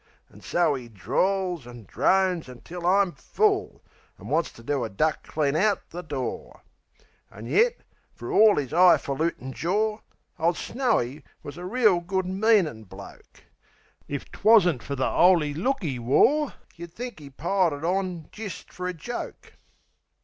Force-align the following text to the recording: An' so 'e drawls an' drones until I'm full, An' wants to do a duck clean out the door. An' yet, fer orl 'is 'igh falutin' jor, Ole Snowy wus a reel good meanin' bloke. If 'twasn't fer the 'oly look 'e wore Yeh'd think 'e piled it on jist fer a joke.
An' 0.31 0.41
so 0.41 0.75
'e 0.75 0.87
drawls 0.87 1.67
an' 1.67 1.83
drones 1.83 2.49
until 2.49 2.87
I'm 2.87 3.11
full, 3.11 3.83
An' 4.17 4.29
wants 4.29 4.51
to 4.53 4.63
do 4.63 4.83
a 4.83 4.89
duck 4.89 5.21
clean 5.21 5.55
out 5.55 5.91
the 5.91 6.01
door. 6.01 6.63
An' 7.29 7.45
yet, 7.45 7.81
fer 8.11 8.31
orl 8.31 8.57
'is 8.57 8.73
'igh 8.73 8.97
falutin' 8.97 9.53
jor, 9.53 10.01
Ole 10.39 10.55
Snowy 10.55 11.23
wus 11.43 11.55
a 11.57 11.65
reel 11.65 11.99
good 11.99 12.25
meanin' 12.25 12.85
bloke. 12.85 13.43
If 14.07 14.25
'twasn't 14.31 14.81
fer 14.81 14.95
the 14.95 15.05
'oly 15.07 15.53
look 15.53 15.83
'e 15.83 15.99
wore 15.99 16.53
Yeh'd 16.75 16.95
think 16.95 17.21
'e 17.21 17.29
piled 17.29 17.73
it 17.73 17.83
on 17.85 18.27
jist 18.31 18.73
fer 18.73 18.87
a 18.87 18.95
joke. 18.95 19.53